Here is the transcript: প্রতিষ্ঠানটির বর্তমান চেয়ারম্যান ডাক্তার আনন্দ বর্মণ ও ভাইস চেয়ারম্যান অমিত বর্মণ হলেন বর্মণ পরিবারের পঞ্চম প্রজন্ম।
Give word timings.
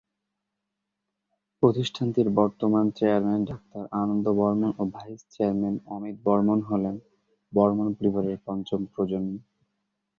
প্রতিষ্ঠানটির 1.63 2.27
বর্তমান 2.31 2.85
চেয়ারম্যান 2.97 3.41
ডাক্তার 3.45 3.83
আনন্দ 3.93 4.25
বর্মণ 4.39 4.71
ও 4.77 4.83
ভাইস 4.95 5.19
চেয়ারম্যান 5.33 5.75
অমিত 5.87 6.17
বর্মণ 6.25 6.59
হলেন 6.61 6.95
বর্মণ 7.53 7.87
পরিবারের 7.97 8.37
পঞ্চম 8.45 8.81
প্রজন্ম। 8.93 9.33